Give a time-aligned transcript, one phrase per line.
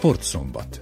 [0.00, 0.79] Sportszombat.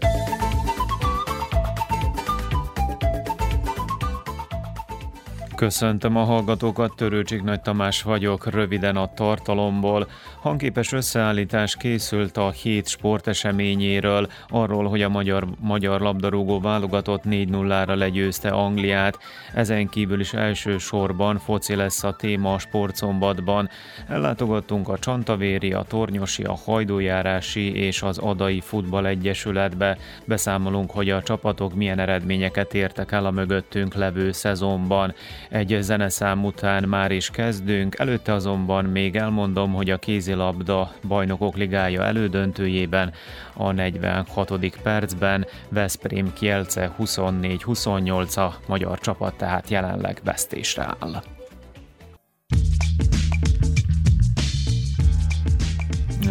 [5.59, 10.09] Köszöntöm a hallgatókat, Törőcsik Nagy Tamás vagyok, röviden a tartalomból.
[10.41, 18.49] Hangképes összeállítás készült a hét sporteseményéről, arról, hogy a magyar, magyar labdarúgó válogatott 4-0-ra legyőzte
[18.49, 19.19] Angliát.
[19.55, 23.69] Ezen kívül is elsősorban foci lesz a téma a sportszombatban.
[24.09, 29.99] Ellátogattunk a Csantavéri, a Tornyosi, a Hajdójárási és az Adai Futball Egyesületbe.
[30.25, 35.15] Beszámolunk, hogy a csapatok milyen eredményeket értek el a mögöttünk levő szezonban.
[35.49, 42.05] Egy zeneszám után már is kezdünk, előtte azonban még elmondom, hogy a kézilabda bajnokok ligája
[42.05, 43.13] elődöntőjében
[43.55, 44.79] a 46.
[44.83, 51.38] percben Veszprém Kielce 24-28 a magyar csapat tehát jelenleg vesztésre áll.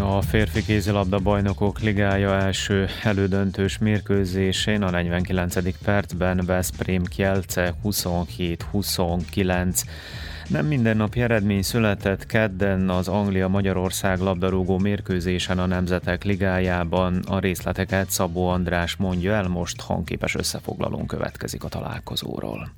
[0.01, 5.77] A férfi kézilabda bajnokok ligája első elődöntős mérkőzésén a 49.
[5.83, 9.81] percben Veszprém Kielce 27-29.
[10.47, 17.23] Nem mindennapi eredmény született kedden az Anglia-Magyarország labdarúgó mérkőzésen a Nemzetek Ligájában.
[17.27, 22.71] A részleteket Szabó András mondja el, most hangképes összefoglalón következik a találkozóról.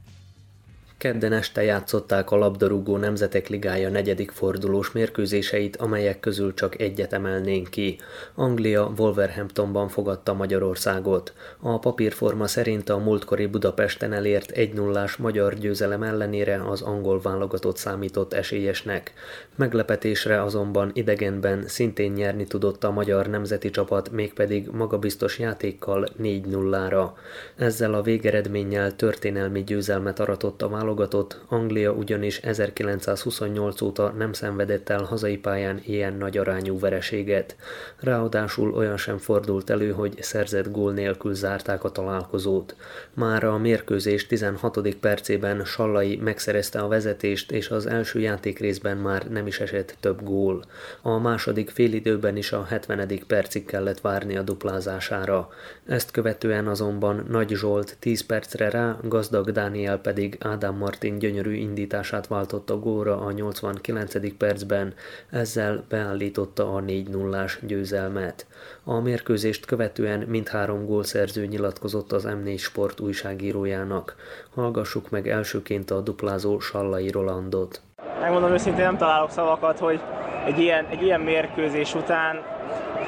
[0.99, 7.69] Kedden este játszották a labdarúgó Nemzetek Ligája negyedik fordulós mérkőzéseit, amelyek közül csak egyet emelnénk
[7.69, 7.97] ki.
[8.35, 11.33] Anglia Wolverhamptonban fogadta Magyarországot.
[11.59, 17.77] A papírforma szerint a múltkori Budapesten elért 1 0 magyar győzelem ellenére az angol válogatott
[17.77, 19.13] számított esélyesnek.
[19.59, 27.09] Meglepetésre azonban idegenben szintén nyerni tudott a magyar nemzeti csapat, mégpedig magabiztos játékkal 4-0-ra.
[27.55, 35.03] Ezzel a végeredménnyel történelmi győzelmet aratott a válogatott, Anglia ugyanis 1928 óta nem szenvedett el
[35.03, 37.55] hazai pályán ilyen nagy arányú vereséget.
[37.99, 42.75] Ráadásul olyan sem fordult elő, hogy szerzett gól nélkül zárták a találkozót.
[43.13, 44.95] Már a mérkőzés 16.
[44.95, 50.63] percében Sallai megszerezte a vezetést, és az első játékrészben már nem is esett több gól.
[51.01, 53.19] A második félidőben is a 70.
[53.27, 55.49] percig kellett várni a duplázására.
[55.85, 62.27] Ezt követően azonban Nagy Zsolt 10 percre rá, gazdag Dániel pedig Ádám Martin gyönyörű indítását
[62.27, 64.37] váltotta góra a 89.
[64.37, 64.93] percben,
[65.29, 68.45] ezzel beállította a 4 0 győzelmet.
[68.83, 74.15] A mérkőzést követően mindhárom gólszerző nyilatkozott az M4 Sport újságírójának.
[74.49, 77.81] Hallgassuk meg elsőként a duplázó Sallai Rolandot.
[78.19, 79.99] Megmondom őszintén nem találok szavakat, hogy
[80.45, 82.41] egy ilyen, egy ilyen mérkőzés után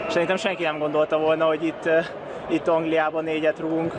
[0.08, 2.06] szerintem senki nem gondolta volna, hogy itt, eh,
[2.50, 3.94] itt Angliában négyet rúgunk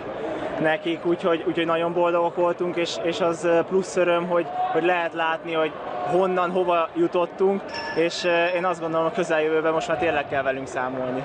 [0.60, 5.52] nekik, úgyhogy, úgyhogy nagyon boldogok voltunk, és, és az plusz öröm, hogy, hogy lehet látni,
[5.52, 5.72] hogy
[6.10, 7.62] honnan, hova jutottunk,
[7.96, 8.24] és
[8.56, 11.22] én azt gondolom, a közeljövőben most már tényleg kell velünk számolni.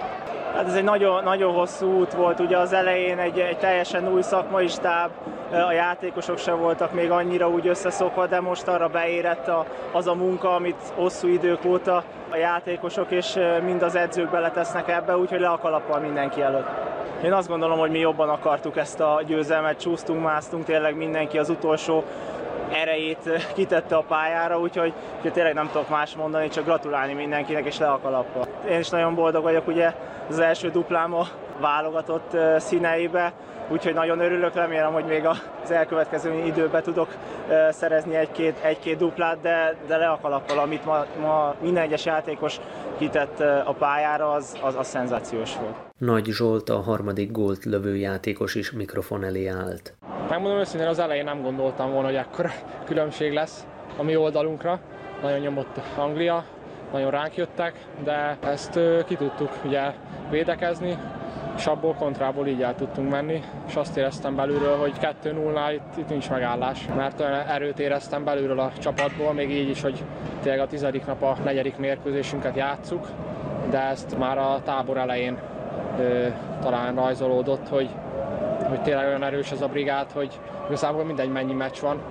[0.56, 4.22] Hát ez egy nagyon, nagyon hosszú út volt, ugye az elején egy, egy teljesen új
[4.22, 5.10] szakmai stáb,
[5.52, 10.14] a játékosok sem voltak még annyira úgy összeszokva, de most arra beérett a, az a
[10.14, 15.48] munka, amit hosszú idők óta a játékosok és mind az edzők beletesznek ebbe, úgyhogy le
[15.48, 16.68] a mindenki előtt.
[17.24, 21.50] Én azt gondolom, hogy mi jobban akartuk ezt a győzelmet, csúsztunk, másztunk, tényleg mindenki az
[21.50, 22.04] utolsó
[22.72, 27.78] erejét kitette a pályára, úgyhogy, úgyhogy tényleg nem tudok más mondani, csak gratulálni mindenkinek és
[27.78, 28.48] le a kalappal.
[28.70, 29.94] Én is nagyon boldog vagyok, ugye
[30.30, 31.28] az első duplám a
[31.60, 33.34] válogatott színeibe,
[33.70, 37.08] úgyhogy nagyon örülök, remélem, hogy még az elkövetkező időben tudok
[37.70, 42.60] szerezni egy-két, egy-két duplát, de, de le a kalappal, amit ma, ma minden egyes játékos
[42.98, 45.76] kitett a pályára, az, az, az szenzációs volt.
[45.98, 49.94] Nagy Zsolt, a harmadik gólt lövő játékos is mikrofon elé állt.
[50.30, 52.50] Megmondom őszintén, az elején nem gondoltam volna, hogy ekkora
[52.86, 53.68] különbség lesz
[53.98, 54.80] a mi oldalunkra.
[55.22, 56.44] Nagyon nyomott Anglia,
[56.92, 59.82] nagyon ránk jöttek, de ezt ki tudtuk ugye
[60.30, 60.98] védekezni,
[61.58, 64.94] és abból kontrából így el tudtunk menni, és azt éreztem belülről, hogy
[65.24, 69.82] 2-0-nál itt, itt nincs megállás, mert olyan erőt éreztem belülről a csapatból, még így is,
[69.82, 70.04] hogy
[70.42, 73.08] tényleg a tizedik nap a negyedik mérkőzésünket játsszuk,
[73.70, 75.38] de ezt már a tábor elején
[76.00, 76.28] ö,
[76.62, 77.90] talán rajzolódott, hogy,
[78.68, 82.02] hogy tényleg olyan erős ez a brigád, hogy igazából mindegy mennyi meccs van,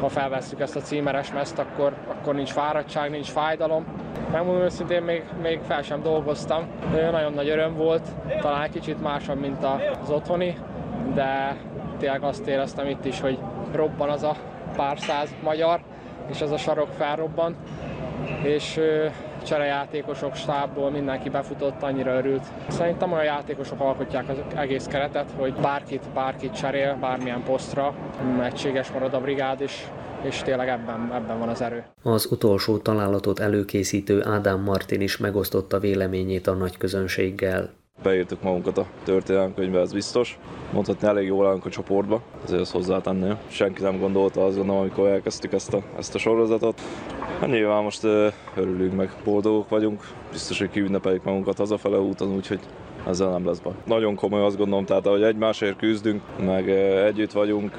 [0.00, 3.86] ha felvesszük ezt a címeres mezt, akkor, akkor nincs fáradtság, nincs fájdalom.
[4.32, 6.68] Megmondom őszintén, még, még fel sem dolgoztam.
[7.10, 8.08] Nagyon nagy öröm volt,
[8.40, 9.64] talán egy kicsit másabb, mint
[10.02, 10.56] az otthoni,
[11.14, 11.56] de
[11.98, 13.38] tényleg azt éreztem itt is, hogy
[13.72, 14.36] robban az a
[14.76, 15.80] pár száz magyar,
[16.30, 17.56] és az a sarok felrobban,
[18.42, 18.80] és
[19.42, 22.46] cserejátékosok stábból mindenki befutott, annyira örült.
[22.68, 27.94] Szerintem olyan játékosok alkotják az egész keretet, hogy bárkit, bárkit cserél, bármilyen posztra,
[28.42, 29.86] egységes marad a brigád, és
[30.22, 31.84] és tényleg ebben, ebben van az erő.
[32.02, 37.70] Az utolsó találatot előkészítő Ádám Martin is megosztotta véleményét a nagy közönséggel.
[38.02, 40.38] Beírtuk magunkat a történelemkönyvbe, ez biztos.
[40.72, 43.38] Mondhatni elég jól állunk a csoportba, ezért ezt hozzátenném.
[43.48, 46.80] Senki nem gondolta azt gondolom, amikor elkezdtük ezt a, ezt a sorozatot.
[47.40, 48.04] Hát nyilván most
[48.54, 52.60] örülünk meg, boldogok vagyunk, biztos, hogy kiünnepeljük magunkat hazafele úton, úgyhogy
[53.06, 53.72] ezzel nem lesz baj.
[53.86, 56.70] Nagyon komoly azt gondolom, tehát ahogy egymásért küzdünk, meg
[57.06, 57.76] együtt vagyunk,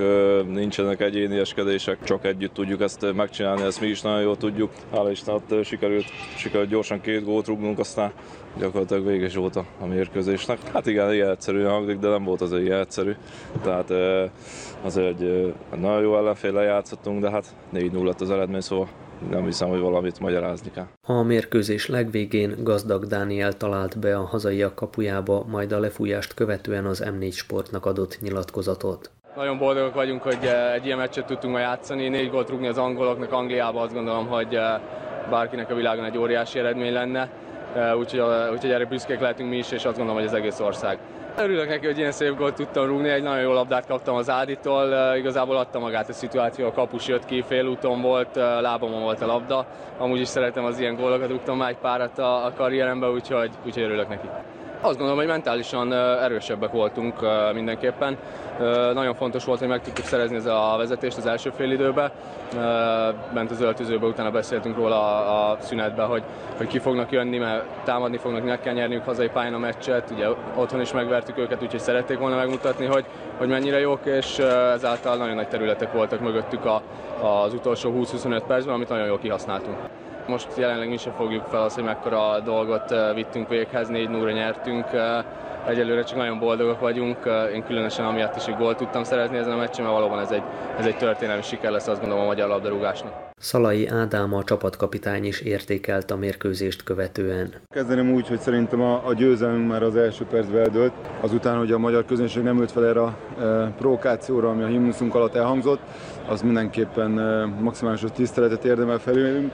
[0.47, 4.71] nincsenek egyénieskedések, csak együtt tudjuk ezt megcsinálni, ezt mi is nagyon jól tudjuk.
[4.91, 6.05] Hála Istennek sikerült,
[6.37, 8.11] sikerült gyorsan két gólt rúgnunk, aztán
[8.59, 10.71] gyakorlatilag véges volt a, mérkőzésnek.
[10.71, 13.15] Hát igen, ilyen egyszerűen hangzik, de nem volt az ilyen egyszerű.
[13.63, 13.93] Tehát
[14.81, 18.87] azért egy nagyon jó ellenféle játszottunk, de hát 4-0 lett az eredmény, szóval
[19.29, 20.87] nem hiszem, hogy valamit magyarázni kell.
[21.05, 27.03] A mérkőzés legvégén gazdag Dániel talált be a hazaiak kapujába, majd a lefújást követően az
[27.05, 29.11] M4 Sportnak adott nyilatkozatot.
[29.35, 32.77] Nagyon boldogok vagyunk, hogy eh, egy ilyen meccset tudtunk ma játszani, négy gólt rúgni az
[32.77, 34.79] angoloknak Angliába, azt gondolom, hogy eh,
[35.29, 37.29] bárkinek a világon egy óriási eredmény lenne,
[37.75, 38.19] eh, úgyhogy,
[38.51, 40.99] úgyhogy erre büszkék lehetünk mi is, és azt gondolom, hogy az egész ország.
[41.37, 45.15] Örülök neki, hogy ilyen szép gólt tudtam rúgni, egy nagyon jó labdát kaptam az Áditól,
[45.17, 49.65] igazából adta magát a szituáció, a kapus jött ki, félúton volt, lábamon volt a labda.
[49.97, 53.83] Amúgy is szeretem az ilyen gólokat, rúgtam már egy párat a, a karrierembe, úgyhogy, úgyhogy
[53.83, 54.27] örülök neki.
[54.83, 57.19] Azt gondolom, hogy mentálisan erősebbek voltunk
[57.53, 58.17] mindenképpen.
[58.93, 62.11] Nagyon fontos volt, hogy meg tudtuk szerezni ez a vezetést az első fél időben.
[63.33, 66.23] Bent az öltözőbe, utána beszéltünk róla a szünetben, hogy,
[66.57, 70.11] hogy ki fognak jönni, mert támadni fognak, meg kell nyerniük hazai pályán a meccset.
[70.11, 73.05] Ugye otthon is megvertük őket, úgyhogy szerették volna megmutatni, hogy,
[73.37, 74.37] hogy mennyire jók, és
[74.73, 76.81] ezáltal nagyon nagy területek voltak mögöttük a,
[77.21, 79.77] az utolsó 20-25 percben, amit nagyon jól kihasználtunk.
[80.27, 84.85] Most jelenleg mi sem fogjuk fel azt, hogy mekkora dolgot vittünk véghez, 4 0 nyertünk.
[85.67, 87.17] Egyelőre csak nagyon boldogok vagyunk.
[87.53, 90.43] Én különösen amiatt is, hogy gólt tudtam szerezni ezen a meccsen, mert valóban ez egy,
[90.77, 93.29] ez egy történelmi siker lesz, azt gondolom a magyar labdarúgásnak.
[93.37, 97.53] Szalai Ádám a csapatkapitány is értékelt a mérkőzést követően.
[97.73, 101.77] Kezdeném úgy, hogy szerintem a, a győzelmünk már az első percben eldőlt, azután, hogy a
[101.77, 105.79] magyar közönség nem ült fel erre a e, provokációra, ami a himnuszunk alatt elhangzott,
[106.27, 109.53] az mindenképpen e, maximális tiszteletet érdemel felülünk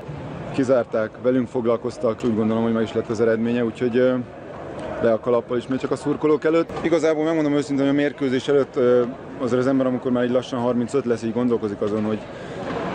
[0.57, 3.94] kizárták, velünk foglalkoztak, úgy gondolom, hogy meg is lett az eredménye, úgyhogy
[5.01, 6.71] le a kalappal is, még csak a szurkolók előtt.
[6.81, 8.80] Igazából megmondom őszintén, hogy a mérkőzés előtt
[9.39, 12.19] azért az ember, amikor már egy lassan 35 lesz, így gondolkozik azon, hogy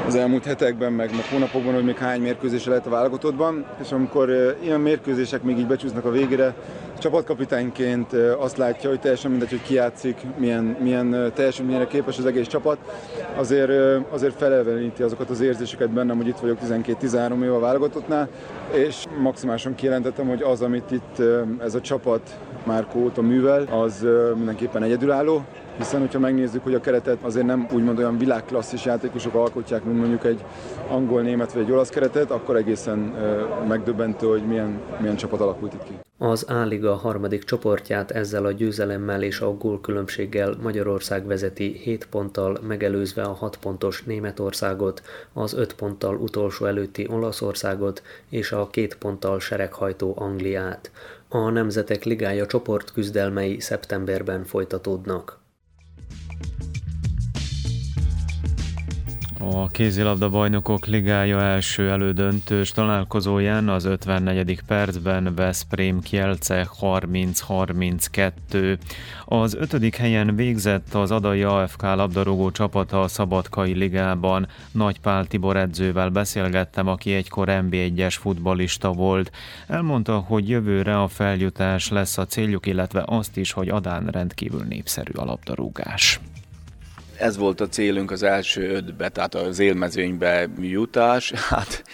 [0.07, 4.57] az elmúlt hetekben, meg, meg hónapokban, hogy még hány mérkőzése lehet a válogatottban, és amikor
[4.63, 6.55] ilyen mérkőzések még így becsúsznak a végére,
[7.03, 12.47] csapatkapitányként azt látja, hogy teljesen mindegy, hogy ki játszik, milyen, milyen teljesítményre képes az egész
[12.47, 12.79] csapat,
[13.37, 13.71] azért,
[14.11, 18.29] azért felelveníti azokat az érzéseket bennem, hogy itt vagyok 12-13 év a válogatottnál,
[18.73, 21.23] és maximálisan kijelentettem, hogy az, amit itt
[21.59, 24.07] ez a csapat már óta művel, az
[24.37, 25.45] mindenképpen egyedülálló,
[25.77, 30.25] hiszen hogyha megnézzük, hogy a keretet azért nem úgymond olyan világklasszis játékosok alkotják, mint mondjuk
[30.25, 30.45] egy
[30.89, 32.99] angol, német vagy egy olasz keretet, akkor egészen
[33.69, 35.99] megdöbbentő, hogy milyen, milyen csapat alakult itt ki.
[36.25, 43.23] Az A-liga harmadik csoportját ezzel a győzelemmel és a gólkülönbséggel Magyarország vezeti 7 ponttal, megelőzve
[43.23, 45.03] a 6 pontos Németországot,
[45.33, 50.91] az 5 ponttal utolsó előtti Olaszországot és a 2 ponttal sereghajtó Angliát.
[51.29, 55.39] A Nemzetek Ligája csoportküzdelmei szeptemberben folytatódnak.
[59.51, 64.63] A kézilabda bajnokok ligája első elődöntős találkozóján az 54.
[64.67, 68.79] percben Veszprém Kielce 30-32.
[69.25, 74.49] Az ötödik helyen végzett az Adai AFK labdarúgó csapata a Szabadkai ligában.
[74.71, 79.31] Nagy Pál Tibor edzővel beszélgettem, aki egykor NB1-es futbalista volt.
[79.67, 85.13] Elmondta, hogy jövőre a feljutás lesz a céljuk, illetve azt is, hogy Adán rendkívül népszerű
[85.15, 86.21] a labdarúgás
[87.23, 91.33] ez volt a célunk az első ötbe, tehát az élmezőnybe jutás.
[91.53, 91.85] Hát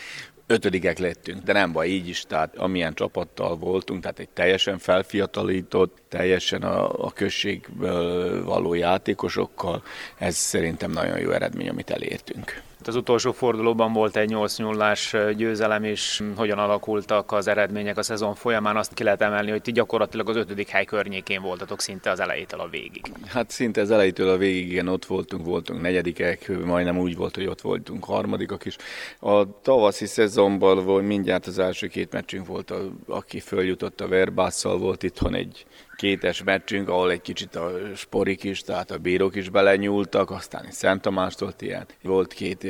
[0.47, 5.99] ötödikek lettünk, de nem baj, így is, tehát amilyen csapattal voltunk, tehát egy teljesen felfiatalított,
[6.09, 9.83] teljesen a, a községből való játékosokkal,
[10.19, 12.63] ez szerintem nagyon jó eredmény, amit elértünk.
[12.85, 14.95] Az utolsó fordulóban volt egy 8 0
[15.37, 19.73] győzelem, és hogyan alakultak az eredmények a szezon folyamán, azt ki lehet emelni, hogy ti
[19.73, 23.13] gyakorlatilag az ötödik hely környékén voltatok szinte az elejétől a végig.
[23.27, 27.47] Hát szinte az elejétől a végig, igen, ott voltunk, voltunk negyedikek, majdnem úgy volt, hogy
[27.47, 28.77] ott voltunk harmadikak is.
[29.21, 34.79] A tavaszi szezonban volt mindjárt az első két meccsünk volt, a, aki följutott a Verbásszal,
[34.79, 35.67] volt itthon egy
[35.99, 40.73] kétes meccsünk, ahol egy kicsit a sporik is, tehát a bírók is belenyúltak, aztán egy
[40.73, 41.87] Szent Tamástól ilyen.
[42.03, 42.67] Volt két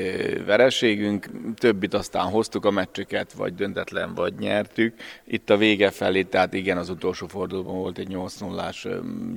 [0.47, 4.95] vereségünk, többit aztán hoztuk a meccseket, vagy döntetlen, vagy nyertük.
[5.25, 8.71] Itt a vége felé, tehát igen, az utolsó fordulóban volt egy 8 0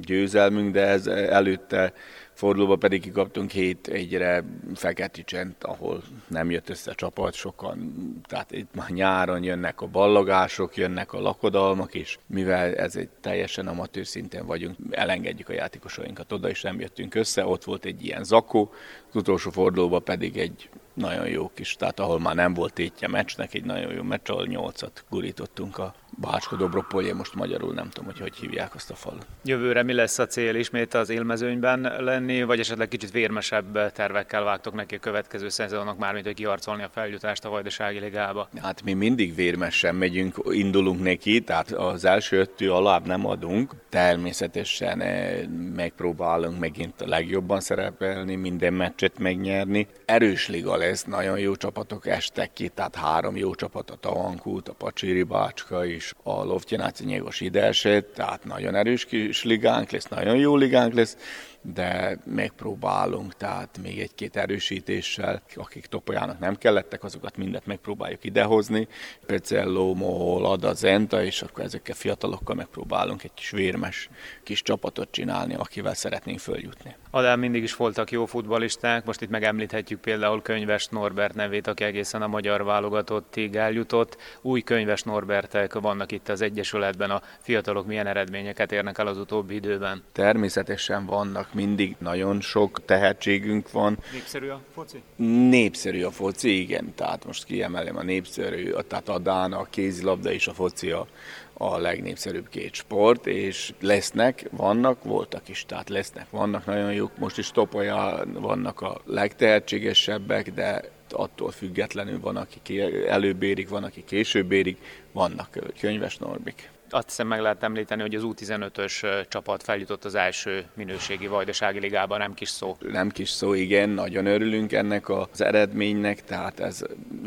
[0.01, 1.93] győzelmünk, de ez előtte
[2.33, 4.43] fordulóba pedig kikaptunk hét egyre
[4.75, 7.93] Feketicsen, ahol nem jött össze a csapat sokan,
[8.27, 13.67] tehát itt már nyáron jönnek a ballagások, jönnek a lakodalmak is, mivel ez egy teljesen
[13.67, 16.31] amatőr szinten vagyunk, elengedjük a játékosainkat.
[16.31, 18.71] Oda, és nem jöttünk össze, ott volt egy ilyen zakó,
[19.09, 23.53] az utolsó fordulóba pedig egy nagyon jó kis, tehát ahol már nem volt tétje meccsnek,
[23.53, 28.19] egy nagyon jó meccs, ahol nyolcat gurítottunk a Bácska Dobropolje, most magyarul nem tudom, hogy
[28.19, 29.25] hogy hívják azt a falut.
[29.43, 34.73] Jövőre mi lesz a cél ismét az élmezőnyben lenni, vagy esetleg kicsit vérmesebb tervekkel vágtok
[34.73, 38.49] neki a következő szezonnak, mármint hogy kiharcolni a feljutást a Vajdasági Ligába?
[38.61, 43.73] Hát mi mindig vérmesen megyünk, indulunk neki, tehát az első öttő alább nem adunk.
[43.89, 49.87] Természetesen eh, megpróbálunk megint a legjobban szerepelni, minden meccset megnyerni.
[50.05, 54.73] Erős liga lesz, nagyon jó csapatok estek ki, tehát három jó csapat, a Tavankút, a
[54.73, 57.71] Pacsiri Bácska is, a Lovtyanáci Nyégos ide
[58.15, 61.17] tehát nagyon erős kis ligánk lesz, nagyon jó ligánk lesz
[61.61, 68.87] de megpróbálunk, tehát még egy-két erősítéssel, akik Topolyának nem kellettek, azokat mindet megpróbáljuk idehozni.
[69.25, 74.09] Pecello, Mohol, Ada, Zenta, és akkor ezekkel fiatalokkal megpróbálunk egy kis vérmes
[74.43, 76.95] kis csapatot csinálni, akivel szeretnénk följutni.
[77.11, 82.21] Adán mindig is voltak jó futbalisták, most itt megemlíthetjük például Könyves Norbert nevét, aki egészen
[82.21, 84.17] a magyar válogatottig eljutott.
[84.41, 89.55] Új Könyves Norbertek vannak itt az Egyesületben, a fiatalok milyen eredményeket érnek el az utóbbi
[89.55, 90.03] időben?
[90.11, 93.97] Természetesen vannak mindig nagyon sok tehetségünk van.
[94.11, 95.01] Népszerű a foci?
[95.49, 96.93] Népszerű a foci, igen.
[96.95, 101.07] Tehát most kiemelem a népszerű, tehát a Dán, a kézilabda és a foci a,
[101.53, 107.37] a legnépszerűbb két sport, és lesznek, vannak, voltak is, tehát lesznek, vannak nagyon jók, most
[107.37, 114.51] is Topolya vannak a legtehetségesebbek, de attól függetlenül van, aki előbb érik, van, aki később
[114.51, 114.77] érik,
[115.11, 120.65] vannak könyves Norbik azt hiszem meg lehet említeni, hogy az U15-ös csapat feljutott az első
[120.73, 122.77] minőségi vajdasági ligában, nem kis szó.
[122.79, 126.81] Nem kis szó, igen, nagyon örülünk ennek az eredménynek, tehát ez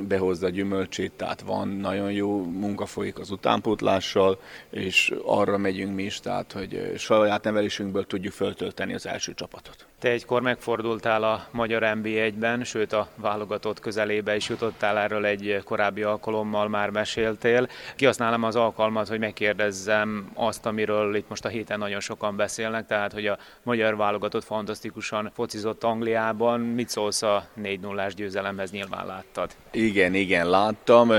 [0.09, 4.41] behozza gyümölcsét, tehát van nagyon jó munka folyik az utánpótlással,
[4.71, 9.87] és arra megyünk mi is, tehát hogy saját nevelésünkből tudjuk föltölteni az első csapatot.
[9.99, 16.03] Te egykor megfordultál a magyar NB1-ben, sőt a válogatott közelébe is jutottál, erről egy korábbi
[16.03, 17.69] alkalommal már meséltél.
[17.97, 23.13] Kihasználom az alkalmat, hogy megkérdezzem azt, amiről itt most a héten nagyon sokan beszélnek, tehát
[23.13, 26.61] hogy a magyar válogatott fantasztikusan focizott Angliában.
[26.61, 29.51] Mit szólsz a 4 0 győzelemhez, nyilván láttad?
[29.71, 31.11] Igen, igen, láttam.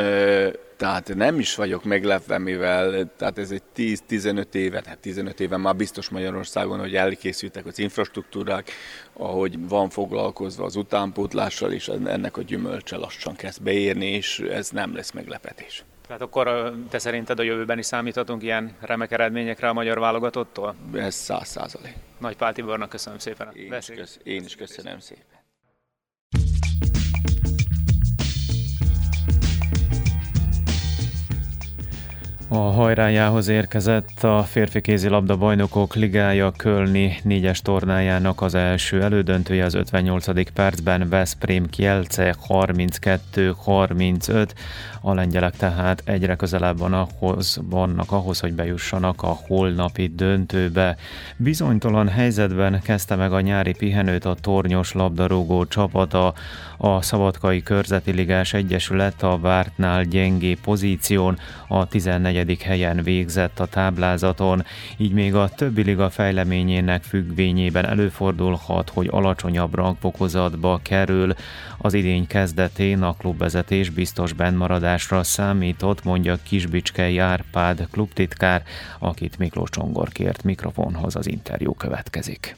[0.77, 5.75] Tehát nem is vagyok meglepve, mivel tehát ez egy 10-15 éve, hát 15 éve már
[5.75, 8.71] biztos Magyarországon, hogy elkészültek az infrastruktúrák,
[9.13, 14.95] ahogy van foglalkozva az utánpótlással, és ennek a gyümölcse lassan kezd beérni, és ez nem
[14.95, 15.83] lesz meglepetés.
[16.07, 20.75] Tehát akkor te szerinted a jövőben is számíthatunk ilyen remek eredményekre a magyar válogatottól?
[20.93, 21.95] Ez száz százalék.
[22.19, 23.49] Nagy Pál Tibornak köszönöm szépen.
[23.53, 25.34] Én is, kösz, én is köszönöm szépen.
[32.47, 39.73] A hajrájához érkezett a férfi kézilabda bajnokok ligája Kölni négyes tornájának az első elődöntője az
[39.73, 40.51] 58.
[40.51, 44.49] percben Veszprém Kielce 32-35.
[45.01, 50.95] A lengyelek tehát egyre közelebb van ahhoz, vannak ahhoz, hogy bejussanak a holnapi döntőbe.
[51.37, 56.33] Bizonytalan helyzetben kezdte meg a nyári pihenőt a tornyos labdarúgó csapata.
[56.77, 62.61] A Szabadkai Körzeti Ligás Egyesület a vártnál gyengé pozíción a 14.
[62.61, 64.65] helyen végzett a táblázaton,
[64.97, 71.33] így még a többi liga fejleményének függvényében előfordulhat, hogy alacsonyabb rangfokozatba kerül.
[71.77, 78.63] Az idény kezdetén a klubvezetés biztos bennmaradásra számított, mondja Kisbicskei Árpád klubtitkár,
[78.99, 82.55] akit Miklós Csongor kért mikrofonhoz az interjú következik.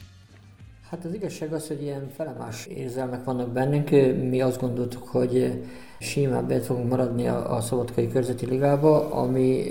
[0.90, 3.90] Hát az igazság az, hogy ilyen felemás érzelmek vannak bennünk.
[4.30, 5.62] Mi azt gondoltuk, hogy
[5.98, 9.64] simán bent fogunk maradni a, a Szabadkai Körzeti Ligába, ami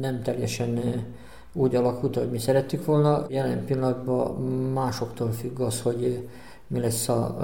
[0.00, 1.04] nem teljesen
[1.52, 3.26] úgy alakult, hogy mi szerettük volna.
[3.28, 6.28] Jelen pillanatban másoktól függ az, hogy
[6.66, 7.36] mi lesz a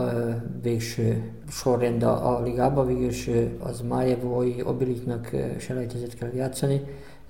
[0.62, 2.86] végső sorrend a, a ligában.
[2.86, 3.10] Végül
[3.58, 6.80] az Májevói Obiliknak selejtezet kell játszani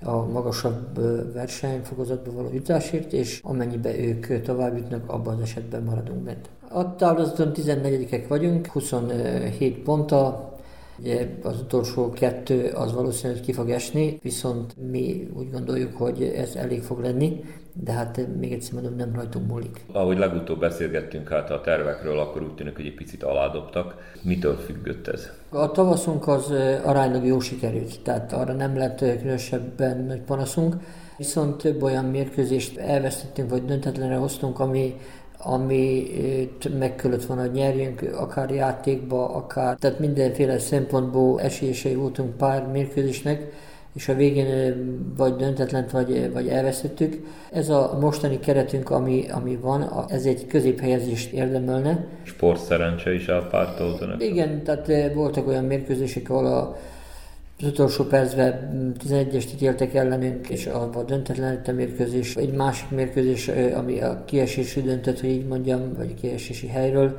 [0.05, 0.99] a magasabb
[1.33, 6.49] versenyfokozatba való jutásért, és amennyiben ők tovább jutnak, abban az esetben maradunk bent.
[6.69, 10.54] A táblázaton 14-ek vagyunk, 27 ponttal,
[10.99, 16.55] Ugye az utolsó kettő az valószínűleg ki fog esni, viszont mi úgy gondoljuk, hogy ez
[16.55, 17.43] elég fog lenni,
[17.83, 19.85] de hát még egyszer mondom, nem rajtunk múlik.
[19.91, 24.13] Ahogy legutóbb beszélgettünk hát a tervekről, akkor úgy tűnik, hogy egy picit aládobtak.
[24.21, 25.29] Mitől függött ez?
[25.49, 30.75] A tavaszunk az aránylag jó sikerült, tehát arra nem lett különösebben nagy panaszunk,
[31.17, 34.95] viszont több olyan mérkőzést elvesztettünk, vagy döntetlenre hoztunk, ami
[35.37, 36.07] ami
[36.79, 43.51] meg kellett volna nyerjünk, akár játékba, akár, tehát mindenféle szempontból esélyesei voltunk pár mérkőzésnek,
[43.95, 44.83] és a végén
[45.17, 47.25] vagy döntetlent, vagy, vagy elvesztettük.
[47.51, 52.05] Ez a mostani keretünk, ami, ami van, ez egy középhelyezést érdemelne.
[52.23, 56.77] Sportszerencse is elpártolt Igen, tehát voltak olyan mérkőzések, ahol a
[57.59, 62.35] az utolsó percben 11-est ítéltek ellenünk, és a döntetlen a mérkőzés.
[62.35, 67.17] Egy másik mérkőzés, ami a kiesésű döntött, hogy így mondjam, vagy a kiesési helyről,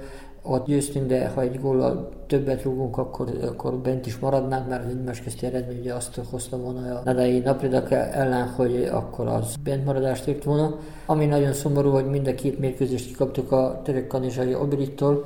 [0.48, 4.90] ott győztünk, de ha egy góllal többet rúgunk, akkor, akkor bent is maradnánk, mert az
[4.90, 9.84] egymás közti eredmény ugye azt hozta volna a Nadai Napridak ellen, hogy akkor az bent
[9.84, 10.78] maradást ért volna.
[11.06, 15.24] Ami nagyon szomorú, hogy mind a két mérkőzést kikaptuk a török kanizsai Obirittól,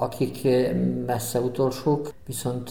[0.00, 0.48] akik
[1.06, 2.70] messze utolsók, viszont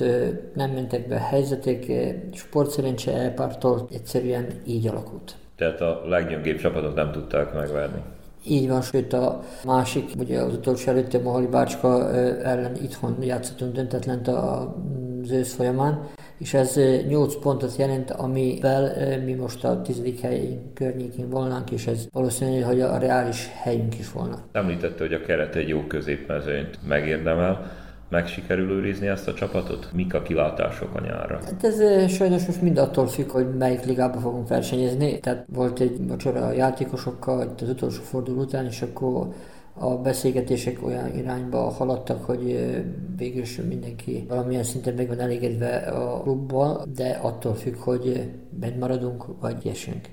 [0.56, 1.86] nem mentek be a helyzetek,
[2.34, 5.36] sportszerencse elpártól egyszerűen így alakult.
[5.56, 8.02] Tehát a leggyöngébb csapatot nem tudták megverni.
[8.48, 12.12] Így van, sőt a másik, ugye az utolsó előtte Mohali Bácska
[12.44, 16.08] ellen itthon játszottunk döntetlent az ősz folyamán,
[16.40, 18.94] és ez 8 pontot jelent, amivel
[19.26, 24.12] mi most a tizedik hely környékén volnánk, és ez valószínű, hogy a reális helyünk is
[24.12, 24.40] volna.
[24.52, 27.72] Említette, hogy a keret egy jó középmezőnyt megérdemel
[28.10, 29.90] meg sikerül őrizni ezt a csapatot?
[29.94, 31.40] Mik a kilátások a nyárra?
[31.46, 35.20] Hát ez sajnos most mind attól függ, hogy melyik ligába fogunk versenyezni.
[35.20, 39.28] Tehát volt egy vacsora a játékosokkal az utolsó forduló után, és akkor
[39.80, 42.74] a beszélgetések olyan irányba haladtak, hogy
[43.18, 48.80] végül is mindenki valamilyen szinten meg van elégedve a klubbal, de attól függ, hogy bent
[48.80, 50.10] maradunk, vagy esünk.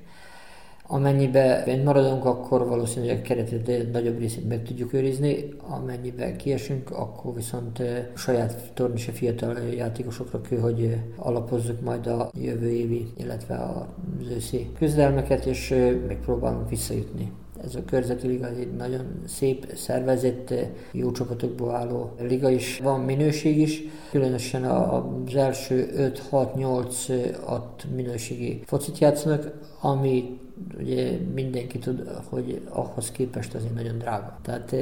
[0.88, 7.34] Amennyiben bent maradunk, akkor valószínűleg a keretet nagyobb részét meg tudjuk őrizni, amennyiben kiesünk, akkor
[7.34, 7.82] viszont
[8.14, 15.44] saját tornise fiatal játékosokra kell, hogy alapozzuk majd a jövő évi, illetve az őszi küzdelmeket,
[15.44, 15.74] és
[16.06, 17.32] megpróbálunk visszajutni.
[17.64, 20.54] Ez a körzeti liga egy nagyon szép szervezett,
[20.92, 22.78] jó csapatokból álló liga is.
[22.82, 30.38] Van minőség is, különösen az első 5-6-8 at minőségi focit játszanak, ami
[30.78, 34.38] ugye mindenki tud, hogy ahhoz képest azért nagyon drága.
[34.42, 34.76] Tehát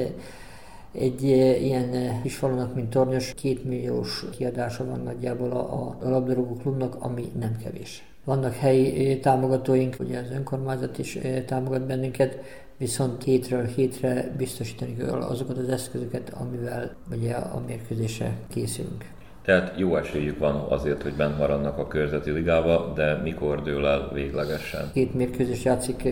[0.91, 1.23] egy
[1.63, 7.31] ilyen kis falunak, mint Tornyos, két milliós kiadása van nagyjából a, a labdarúgó klubnak, ami
[7.39, 8.03] nem kevés.
[8.23, 12.37] Vannak helyi támogatóink, ugye az önkormányzat is támogat bennünket,
[12.77, 19.13] viszont hétről hétre biztosítani kell azokat az eszközöket, amivel ugye a mérkőzésre készülünk.
[19.45, 24.09] Tehát jó esélyük van azért, hogy bent maradnak a körzeti ligába, de mikor dől el
[24.13, 24.89] véglegesen?
[24.93, 26.07] Két mérkőzés játszik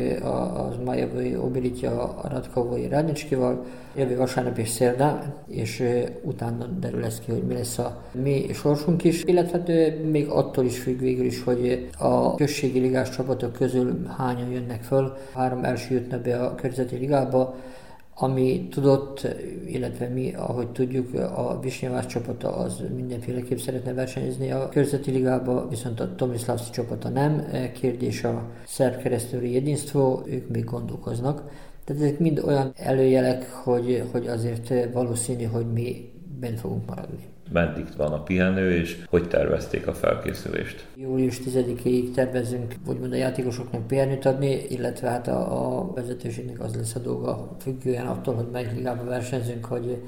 [0.54, 3.66] az Majavai Obiritja a Radkovai Radnicskival,
[3.96, 5.84] jövő vasárnap és szerdán, és
[6.22, 10.66] utána derül lesz ki, hogy mi lesz a mi sorsunk is, illetve hát, még attól
[10.66, 15.18] is függ végül is, hogy a községi ligás csapatok közül hányan jönnek föl.
[15.34, 17.56] Három első jutna be a körzeti ligába,
[18.16, 19.28] ami tudott,
[19.66, 26.00] illetve mi, ahogy tudjuk, a Visnyavás csapata az mindenféleképp szeretne versenyezni a körzeti ligába, viszont
[26.00, 27.46] a Tomislavsky csapata nem.
[27.74, 31.44] Kérdés a szerb keresztőri jedinstvo, ők még gondolkoznak.
[31.84, 37.88] Tehát ezek mind olyan előjelek, hogy, hogy azért valószínű, hogy mi bent fogunk maradni meddig
[37.98, 40.86] van a pihenő, és hogy tervezték a felkészülést?
[40.96, 46.96] Július 10-ig tervezünk úgymond a játékosoknak pihenőt adni, illetve hát a, a vezetőségnek az lesz
[46.96, 50.02] a dolga, függően attól, hogy melyik ligába versenyzünk, hogy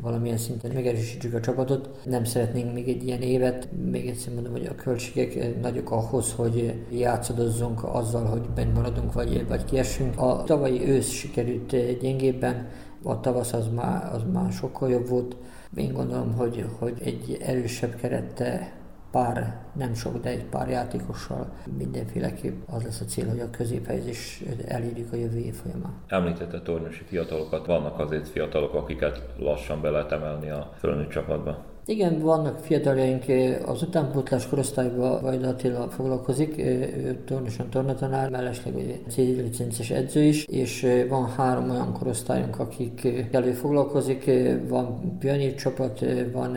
[0.00, 1.88] valamilyen szinten megerősítsük a csapatot.
[2.04, 6.74] Nem szeretnénk még egy ilyen évet, még egyszer mondom, hogy a költségek nagyok ahhoz, hogy
[6.90, 10.18] játszadozzunk azzal, hogy bent maradunk, vagy, vagy kiessünk.
[10.18, 12.68] A tavalyi ősz sikerült gyengébben,
[13.02, 15.36] a tavasz az már, az már sokkal jobb volt,
[15.76, 18.72] én gondolom, hogy, hogy egy erősebb kerette
[19.10, 24.42] pár, nem sok, de egy pár játékossal mindenféleképp az lesz a cél, hogy a középhelyezés
[24.66, 25.92] elérjük a jövő év folyamán.
[26.06, 31.64] Említette tornyosi fiatalokat, vannak azért fiatalok, akiket lassan be lehet emelni a fölnőtt csapatba.
[31.90, 33.24] Igen, vannak fiataljaink,
[33.66, 40.44] az utánpótlás korosztályban Vajda Attila foglalkozik, ő tornosan tornatanár, mellesleg ugye CD licences edző is,
[40.44, 44.30] és van három olyan korosztályunk, akik elő foglalkozik,
[44.68, 46.56] van pionír csapat, van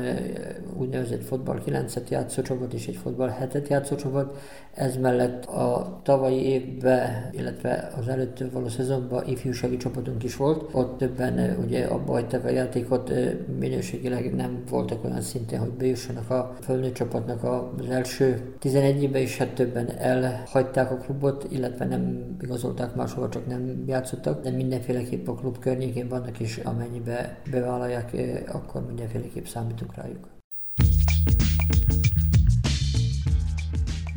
[0.78, 4.38] úgynevezett fotball 9-et játszó csapat és egy fotball 7-et játszó csapat,
[4.74, 10.70] ez mellett a tavalyi évben, illetve az előtt való szezonban ifjúsági csapatunk is volt.
[10.72, 13.12] Ott többen ugye a bajteve játékot
[13.60, 19.56] minőségileg nem voltak olyan szinten, hogy bejussanak a fölnőtt csapatnak az első 11-be, és hát
[19.56, 25.60] többen elhagyták a klubot, illetve nem igazolták máshova, csak nem játszottak, de mindenféleképp a klub
[25.60, 28.16] környékén vannak, és amennyibe bevállalják,
[28.48, 30.33] akkor mindenféleképp számítunk rájuk.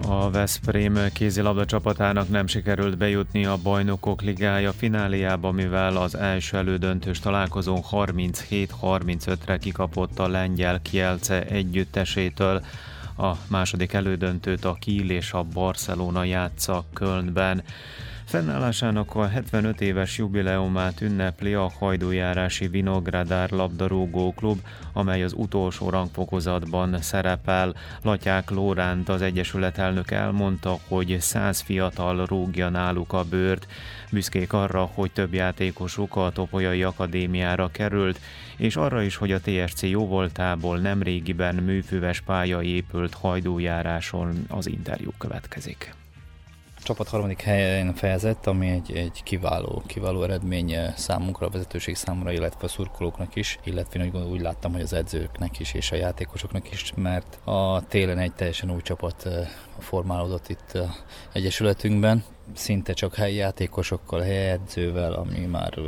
[0.08, 7.18] A Veszprém kézilabda csapatának nem sikerült bejutni a Bajnokok Ligája fináliába, mivel az első elődöntős
[7.18, 12.64] találkozón 37-35-re kikapott a lengyel Kielce együttesétől.
[13.16, 17.62] A második elődöntőt a Kiel és a Barcelona játsza Kölnben.
[18.26, 24.58] Fennállásának a 75 éves jubileumát ünnepli a hajdújárási Vinogradár labdarúgó klub,
[24.92, 27.74] amely az utolsó rangfokozatban szerepel.
[28.02, 33.66] Latyák Lóránt az Egyesület elnök elmondta, hogy száz fiatal rúgja náluk a bőrt.
[34.10, 38.20] Büszkék arra, hogy több játékosuk a Topolyai Akadémiára került,
[38.56, 45.10] és arra is, hogy a TSC jóvoltából nem régiben műfüves pálya épült hajdújáráson az interjú
[45.18, 45.94] következik
[46.86, 52.64] csapat harmadik helyen fejezett, ami egy, egy kiváló, kiváló eredmény számunkra, a vezetőség számára, illetve
[52.64, 56.92] a szurkolóknak is, illetve úgy, úgy láttam, hogy az edzőknek is és a játékosoknak is,
[56.96, 59.28] mert a télen egy teljesen új csapat
[59.78, 60.94] formálódott itt a
[61.32, 65.78] Egyesületünkben, szinte csak helyi játékosokkal, helyi edzővel, ami már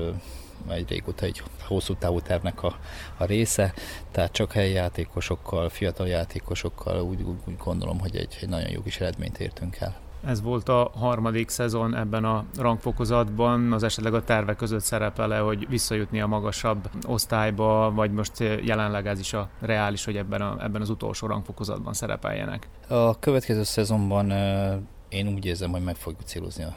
[0.69, 2.79] egy régóta egy hosszú távú tervnek a,
[3.17, 3.75] a része,
[4.11, 8.83] tehát csak helyi játékosokkal, fiatal játékosokkal úgy, úgy, úgy gondolom, hogy egy, egy nagyon jó
[8.83, 10.08] kis eredményt értünk el.
[10.27, 15.69] Ez volt a harmadik szezon ebben a rangfokozatban, az esetleg a tervek között szerepele, hogy
[15.69, 20.81] visszajutni a magasabb osztályba, vagy most jelenleg ez is a reális, hogy ebben, a, ebben
[20.81, 22.69] az utolsó rangfokozatban szerepeljenek?
[22.89, 24.31] A következő szezonban
[25.09, 26.75] én úgy érzem, hogy meg fogjuk célozni a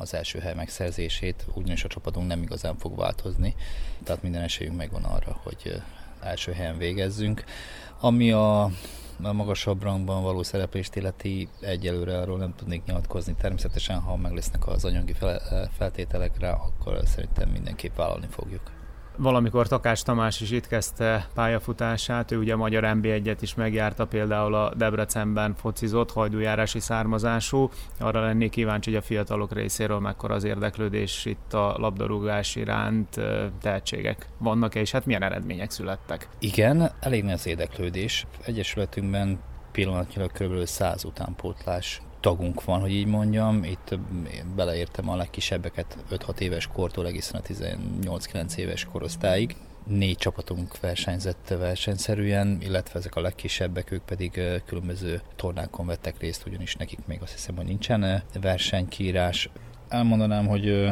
[0.00, 3.54] az első hely megszerzését, ugyanis a csapatunk nem igazán fog változni,
[4.04, 5.82] tehát minden esélyünk megvan arra, hogy
[6.20, 7.44] első helyen végezzünk.
[8.00, 8.70] Ami a
[9.22, 13.34] a magasabb rangban való szereplést illeti egyelőre arról nem tudnék nyilatkozni.
[13.34, 15.14] Természetesen, ha meg lesznek az anyagi
[15.76, 18.79] feltételek rá, akkor szerintem mindenképp vállalni fogjuk.
[19.22, 24.54] Valamikor Takás Tamás is itt kezdte pályafutását, ő ugye a Magyar NB1-et is megjárta, például
[24.54, 27.70] a Debrecenben focizott, hajdújárási származású.
[27.98, 33.20] Arra lennék kíváncsi, hogy a fiatalok részéről mekkora az érdeklődés itt a labdarúgás iránt,
[33.60, 36.28] tehetségek vannak-e, és hát milyen eredmények születtek?
[36.38, 38.26] Igen, elég nagy az érdeklődés.
[38.44, 39.40] Egyesületünkben
[39.72, 40.64] pillanatnyilag kb.
[40.64, 43.64] 100 utánpótlás tagunk van, hogy így mondjam.
[43.64, 43.98] Itt
[44.56, 49.56] beleértem a legkisebbeket 5-6 éves kortól egészen a 18-9 éves korosztályig.
[49.86, 56.74] Négy csapatunk versenyzett versenyszerűen, illetve ezek a legkisebbek, ők pedig különböző tornákon vettek részt, ugyanis
[56.74, 59.50] nekik még azt hiszem, hogy nincsen versenykírás.
[59.88, 60.90] Elmondanám, hogy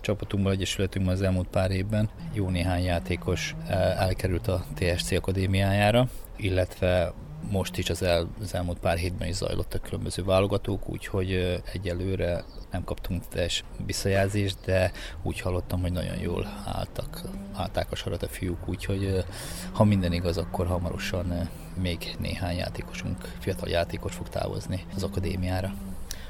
[0.00, 3.56] csapatunkban, egyesületünkben az elmúlt pár évben jó néhány játékos
[3.98, 7.12] elkerült a TSC akadémiájára, illetve
[7.50, 12.84] most is az, el, az elmúlt pár hétben is zajlottak különböző válogatók, úgyhogy egyelőre nem
[12.84, 17.20] kaptunk teljes visszajelzést, de úgy hallottam, hogy nagyon jól álltak,
[17.52, 19.24] állták a sarat a fiúk, úgyhogy
[19.72, 21.48] ha minden igaz, akkor hamarosan
[21.82, 25.74] még néhány játékosunk, fiatal játékos fog távozni az akadémiára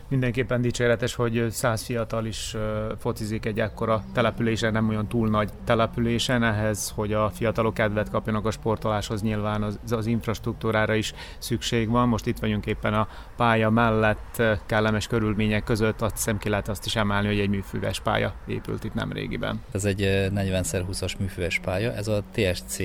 [0.08, 2.56] mindenképpen dicséretes, hogy száz fiatal is
[2.98, 8.46] focizik egy ekkora településen, nem olyan túl nagy településen, ehhez, hogy a fiatalok kedvet kapjanak
[8.46, 12.08] a sportoláshoz, nyilván az, az infrastruktúrára is szükség van.
[12.08, 16.86] Most itt vagyunk éppen a pálya mellett, kellemes körülmények között, azt hiszem ki lehet azt
[16.86, 19.62] is emelni, hogy egy műfüves pálya épült itt nem régiben.
[19.72, 20.00] Ez egy
[20.34, 22.76] 40x20-as műfüves pálya, ez a TSC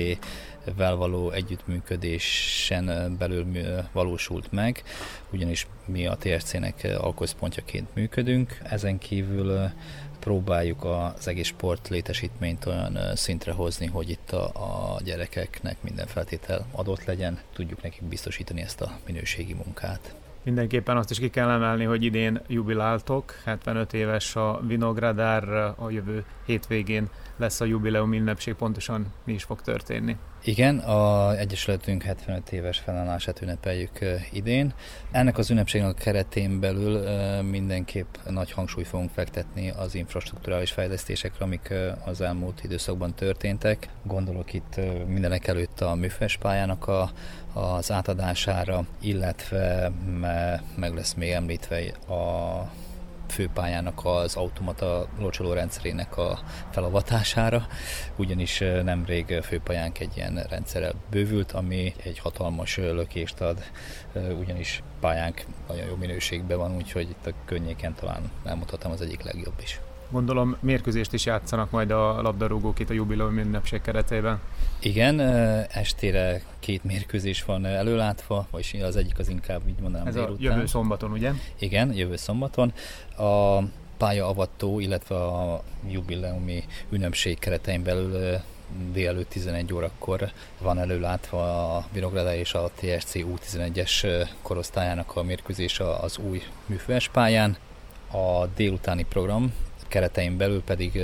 [0.76, 3.46] vel való együttműködésen belül
[3.92, 4.82] valósult meg,
[5.32, 8.60] ugyanis mi a TSC-nek alközpontjaként működünk.
[8.62, 9.70] Ezen kívül
[10.20, 16.66] próbáljuk az egész sport létesítményt olyan szintre hozni, hogy itt a, a gyerekeknek minden feltétel
[16.72, 20.14] adott legyen, tudjuk nekik biztosítani ezt a minőségi munkát.
[20.42, 26.24] Mindenképpen azt is ki kell emelni, hogy idén jubiláltok, 75 éves a Vinogradár, a jövő
[26.46, 27.08] hétvégén
[27.40, 30.16] lesz a jubileum ünnepség, pontosan mi is fog történni.
[30.44, 33.98] Igen, a Egyesületünk 75 éves felállását ünnepeljük
[34.32, 34.74] idén.
[35.10, 37.00] Ennek az ünnepségnek a keretén belül
[37.42, 41.74] mindenképp nagy hangsúlyt fogunk fektetni az infrastruktúrális fejlesztésekre, amik
[42.04, 43.88] az elmúlt időszakban történtek.
[44.02, 47.10] Gondolok itt mindenek előtt a műfes pályának a,
[47.52, 49.92] az átadására, illetve
[50.76, 52.70] meg lesz még említve a
[53.30, 56.38] főpályának az automata locsoló rendszerének a
[56.70, 57.66] felavatására,
[58.16, 63.62] ugyanis nemrég főpályánk egy ilyen rendszerrel bővült, ami egy hatalmas lökést ad,
[64.40, 69.60] ugyanis pályánk nagyon jó minőségben van, úgyhogy itt a könnyéken talán elmondhatom az egyik legjobb
[69.62, 69.80] is.
[70.10, 74.40] Gondolom mérkőzést is játszanak majd a labdarúgók itt a jubileum ünnepség keretében.
[74.80, 75.20] Igen,
[75.70, 80.36] estére két mérkőzés van előlátva, vagyis az egyik az inkább így mondanám Ez délután.
[80.36, 81.32] a jövő szombaton, ugye?
[81.58, 82.72] Igen, jövő szombaton.
[83.16, 83.58] A
[83.96, 88.40] pályaavató, illetve a jubileumi ünnepség keretein belül
[88.92, 96.18] délelőtt 11 órakor van előlátva a Vinogradai és a TSC U11-es korosztályának a mérkőzés az
[96.18, 97.56] új műfőes pályán.
[98.12, 99.52] A délutáni program
[99.90, 101.02] keretein belül pedig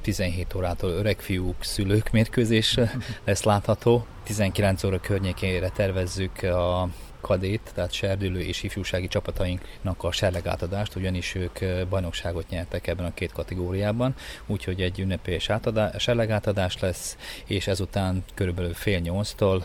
[0.00, 2.78] 17 órától öregfiúk, szülők mérkőzés
[3.26, 4.06] lesz látható.
[4.24, 6.88] 19 óra környékére tervezzük a
[7.20, 13.32] kadét, tehát serdülő és ifjúsági csapatainknak a serlegátadást, ugyanis ők bajnokságot nyertek ebben a két
[13.32, 14.14] kategóriában,
[14.46, 19.64] úgyhogy egy ünnepélyes átadás, serlegátadás lesz, és ezután körülbelül fél nyolctól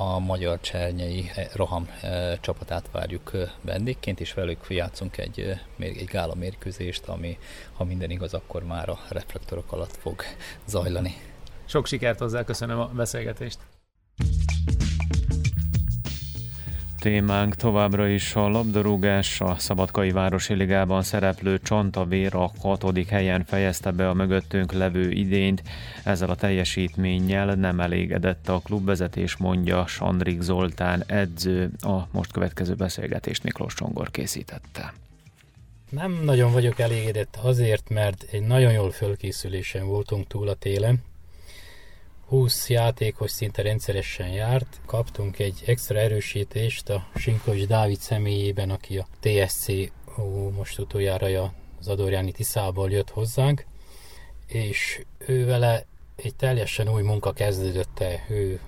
[0.00, 6.04] a magyar csernyei eh, roham eh, csapatát várjuk eh, vendégként, és velük játszunk egy, egy
[6.04, 7.38] gála mérkőzést, ami,
[7.72, 10.22] ha minden igaz, akkor már a reflektorok alatt fog
[10.66, 11.14] zajlani.
[11.64, 13.77] Sok sikert hozzá, köszönöm a beszélgetést!
[17.00, 23.90] Témánk továbbra is a labdarúgás, a Szabadkai Városi Ligában szereplő Csantavér a hatodik helyen fejezte
[23.90, 25.62] be a mögöttünk levő idényt.
[26.04, 31.70] Ezzel a teljesítménnyel nem elégedett a klubvezetés, mondja Sandrik Zoltán edző.
[31.80, 34.92] A most következő beszélgetést Miklós Csongor készítette.
[35.90, 41.02] Nem nagyon vagyok elégedett azért, mert egy nagyon jól fölkészülésen voltunk túl a télen,
[42.28, 49.06] 20 játékos szinte rendszeresen járt, kaptunk egy extra erősítést a Sinkos Dávid személyében, aki a
[49.20, 49.68] TSC
[50.18, 53.66] ó, most utoljára az Adorjáni Tiszából jött hozzánk,
[54.46, 55.86] és ő vele
[56.16, 58.20] egy teljesen új munka kezdődött el.
[58.28, 58.60] Ő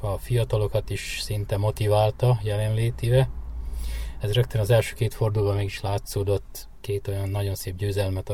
[0.00, 3.28] a fiatalokat is szinte motiválta jelenlétével.
[4.20, 8.28] Ez rögtön az első két fordulóban meg is látszódott, két olyan nagyon szép győzelmet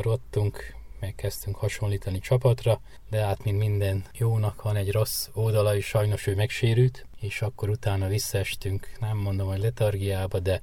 [1.00, 6.26] arattunk, megkezdtünk hasonlítani csapatra, de hát mint minden jónak van egy rossz oldala, és sajnos
[6.26, 10.60] ő megsérült, és akkor utána visszaestünk, nem mondom, hogy letargiába, de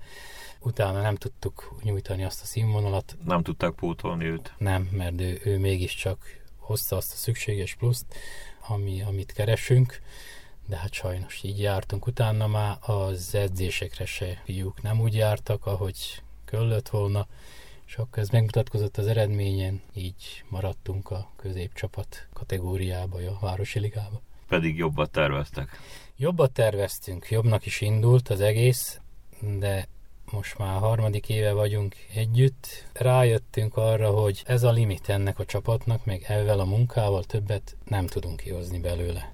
[0.62, 3.18] utána nem tudtuk nyújtani azt a színvonalat.
[3.26, 4.54] Nem tudták pótolni őt?
[4.58, 6.18] Nem, mert ő, ő mégiscsak
[6.58, 8.06] hozta azt a szükséges pluszt,
[8.68, 10.02] ami, amit keresünk,
[10.68, 12.08] de hát sajnos így jártunk.
[12.08, 17.28] Utána már az edzésekre se fiúk nem úgy jártak, ahogy köllött volna,
[17.88, 24.22] és akkor ez megmutatkozott az eredményen, így maradtunk a középcsapat kategóriába, a Városi Ligába.
[24.48, 25.70] Pedig jobbat terveztek.
[26.18, 29.00] Jobbat terveztünk, jobbnak is indult az egész,
[29.60, 29.88] de
[30.32, 32.86] most már harmadik éve vagyunk együtt.
[32.94, 38.08] Rájöttünk arra, hogy ez a limit ennek a csapatnak, meg ezzel a munkával többet nem
[38.08, 39.34] tudunk kihozni belőle.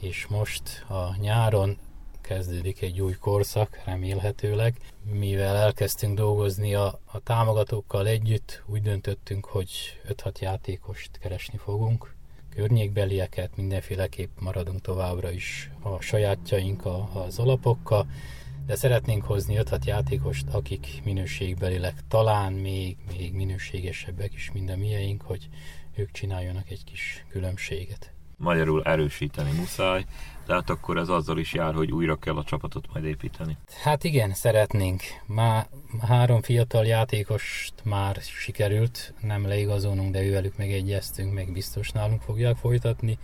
[0.00, 1.78] És most a nyáron
[2.26, 4.74] kezdődik egy új korszak, remélhetőleg.
[5.10, 9.70] Mivel elkezdtünk dolgozni a, a támogatókkal együtt, úgy döntöttünk, hogy
[10.08, 12.14] 5-6 játékost keresni fogunk.
[12.54, 18.06] Környékbelieket mindenféleképp maradunk továbbra is a sajátjaink a, az alapokkal,
[18.66, 25.22] de szeretnénk hozni 5-6 játékost, akik minőségbelileg talán még, még minőségesebbek is, mint a mieink,
[25.22, 25.48] hogy
[25.94, 28.15] ők csináljanak egy kis különbséget.
[28.36, 30.04] Magyarul erősíteni muszáj,
[30.46, 33.56] tehát akkor ez azzal is jár, hogy újra kell a csapatot majd építeni.
[33.82, 35.02] Hát igen, szeretnénk.
[35.26, 35.66] Már
[36.00, 43.18] három fiatal játékost már sikerült, nem leigazolnunk, de ővelük megegyeztünk, meg biztos nálunk fogják folytatni.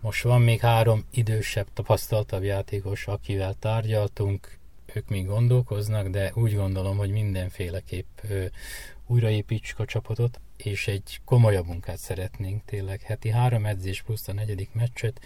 [0.00, 4.58] Most van még három idősebb, tapasztaltabb játékos, akivel tárgyaltunk,
[4.94, 8.18] ők még gondolkoznak, de úgy gondolom, hogy mindenféleképp
[9.06, 13.00] újraépítsük a csapatot, és egy komolyabb munkát szeretnénk tényleg.
[13.00, 15.20] Heti három edzés plusz a negyedik meccset,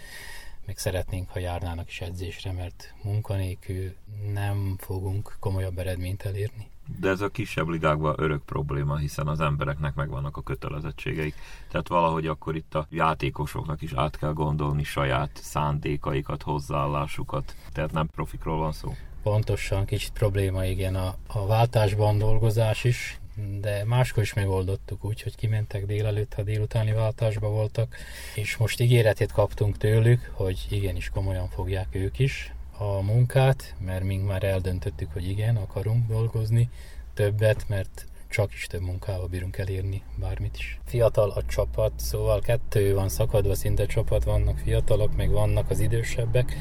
[0.67, 3.93] még szeretnénk, ha járnának is edzésre, mert munkanélkül
[4.33, 6.67] nem fogunk komolyabb eredményt elérni.
[6.99, 11.35] De ez a kisebb ligákban örök probléma, hiszen az embereknek megvannak a kötelezettségeik.
[11.71, 17.55] Tehát valahogy akkor itt a játékosoknak is át kell gondolni saját szándékaikat, hozzáállásukat.
[17.73, 18.95] Tehát nem profikról van szó.
[19.23, 23.19] Pontosan, kicsit probléma igen a, a váltásban dolgozás is,
[23.59, 27.95] de máskor is megoldottuk úgy, hogy kimentek délelőtt, ha délutáni váltásba voltak,
[28.35, 34.27] és most ígéretét kaptunk tőlük, hogy igenis komolyan fogják ők is a munkát, mert mink
[34.27, 36.69] már eldöntöttük, hogy igen, akarunk dolgozni
[37.13, 40.79] többet, mert csak is több munkával bírunk elérni bármit is.
[40.85, 46.55] Fiatal a csapat, szóval kettő van szakadva, szinte csapat, vannak fiatalok, meg vannak az idősebbek,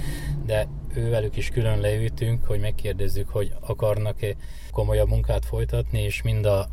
[0.47, 4.35] de ővelük is külön leütünk, hogy megkérdezzük, hogy akarnak-e
[4.71, 6.69] komolyabb munkát folytatni, és mind a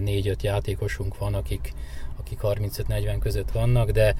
[0.00, 1.72] négy-öt játékosunk van, akik,
[2.18, 4.14] akik 35-40 között vannak, de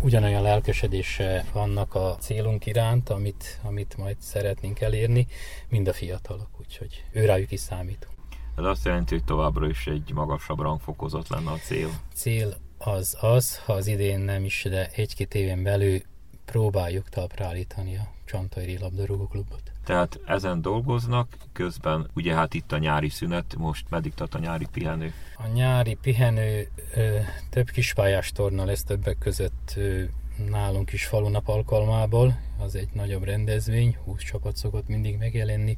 [0.00, 5.26] ugyanolyan lelkesedése vannak a célunk iránt, amit, amit majd szeretnénk elérni,
[5.68, 8.13] mind a fiatalok, úgyhogy őrájuk is számítunk.
[8.56, 11.88] Ez azt jelenti, hogy továbbra is egy magasabb rangfokozat lenne a cél.
[12.14, 16.00] Cél az az, ha az idén nem is, de egy-két éven belül
[16.44, 19.62] próbáljuk talpra állítani a Csantairi labdarúgó klubot.
[19.84, 24.66] Tehát ezen dolgoznak, közben ugye hát itt a nyári szünet, most meddig tart a nyári
[24.72, 25.12] pihenő?
[25.36, 27.18] A nyári pihenő ö,
[27.50, 30.02] több kispályás torna lesz többek között ö,
[30.50, 35.76] nálunk is falunap alkalmából, az egy nagyobb rendezvény, 20 csapat szokott mindig megjelenni,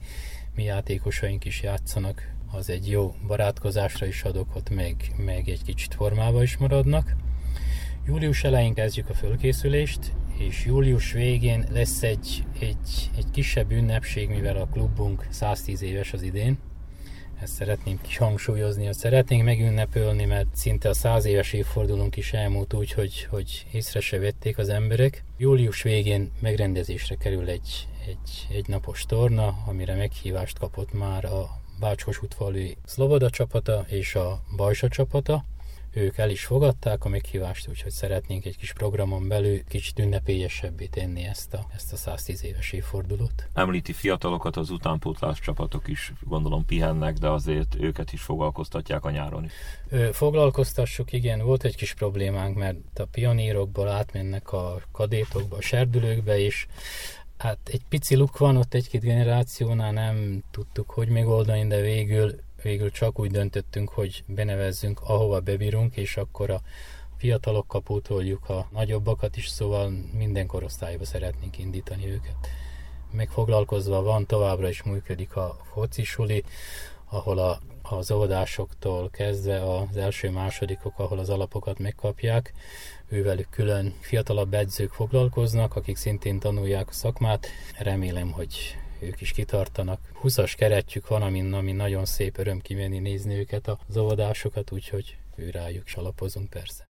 [0.54, 5.94] mi játékosaink is játszanak, az egy jó barátkozásra is ad okot, meg, meg egy kicsit
[5.94, 7.16] formába is maradnak.
[8.06, 14.56] Július elején kezdjük a fölkészülést, és július végén lesz egy, egy, egy kisebb ünnepség, mivel
[14.56, 16.58] a klubunk 110 éves az idén,
[17.40, 22.74] ezt szeretném kis hangsúlyozni, hogy szeretnénk megünnepölni, mert szinte a száz éves évfordulónk is elmúlt
[22.74, 25.24] úgy, hogy, hogy észre se vették az emberek.
[25.38, 31.48] Július végén megrendezésre kerül egy, egy, egy napos torna, amire meghívást kapott már a
[31.80, 35.44] Bácskos útfalui Szloboda csapata és a Bajsa csapata
[35.96, 41.24] ők el is fogadták a meghívást, úgyhogy szeretnénk egy kis programon belül kicsit ünnepélyesebbé tenni
[41.24, 43.48] ezt a, ezt a 110 éves évfordulót.
[43.52, 49.44] Említi fiatalokat, az utánpótlás csapatok is gondolom pihennek, de azért őket is foglalkoztatják a nyáron
[49.44, 49.52] is.
[49.88, 56.38] Ö, foglalkoztassuk, igen, volt egy kis problémánk, mert a pionírokból átmennek a kadétokba, a serdülőkbe,
[56.38, 56.66] és
[57.38, 62.90] Hát egy pici luk van, ott egy-két generációnál nem tudtuk, hogy megoldani, de végül végül
[62.90, 66.60] csak úgy döntöttünk, hogy benevezzünk, ahova bebírunk, és akkor a
[67.16, 72.36] fiatalokkal pótoljuk a nagyobbakat is, szóval minden korosztályba szeretnénk indítani őket.
[73.10, 76.44] Megfoglalkozva van, továbbra is működik a focisuli,
[77.04, 82.52] ahol a, az óvodásoktól kezdve az első másodikok, ahol az alapokat megkapják,
[83.08, 87.46] ővelük külön fiatalabb edzők foglalkoznak, akik szintén tanulják a szakmát.
[87.78, 90.00] Remélem, hogy ők is kitartanak.
[90.22, 95.50] 20-as keretjük van, amin, amin nagyon szép öröm kimenni nézni őket az óvodásokat, úgyhogy ő
[95.50, 96.88] rájuk is alapozunk persze.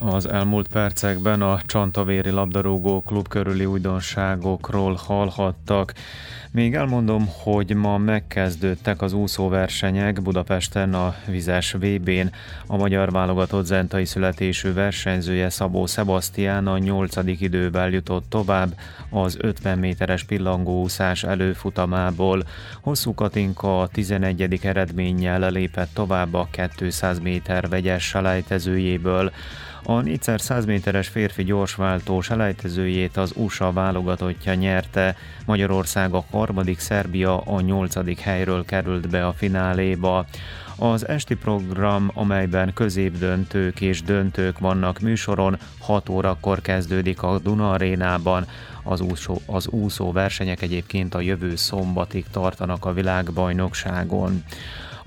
[0.00, 5.94] Az elmúlt percekben a Csantavéri labdarúgó klub körüli újdonságokról hallhattak.
[6.50, 12.32] Még elmondom, hogy ma megkezdődtek az úszóversenyek Budapesten a vizes VB-n.
[12.66, 18.74] A magyar válogatott zentai születésű versenyzője Szabó Sebastián a nyolcadik idővel jutott tovább
[19.10, 22.42] az 50 méteres pillangóúszás előfutamából.
[22.80, 24.58] Hosszú Katinka a 11.
[24.62, 29.32] eredménnyel lépett tovább a 200 méter vegyes selejtezőjéből.
[29.82, 37.60] A 4x100 méteres férfi gyorsváltó selejtezőjét az USA válogatottja nyerte, Magyarország a harmadik, Szerbia a
[37.60, 40.26] nyolcadik helyről került be a fináléba.
[40.76, 48.46] Az esti program, amelyben középdöntők és döntők vannak műsoron, 6 órakor kezdődik a Duna arénában.
[48.82, 54.44] Az úszó, az úszó versenyek egyébként a jövő szombatig tartanak a világbajnokságon.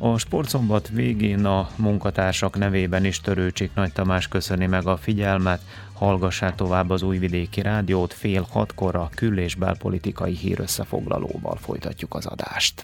[0.04, 5.62] A sportszombat végén a munkatársak nevében is Törőcsik Nagy Tamás köszöni meg a figyelmet,
[5.94, 12.84] hallgassák tovább az Újvidéki Rádiót fél hatkor a kül- és belpolitikai hírösszefoglalóval folytatjuk az adást.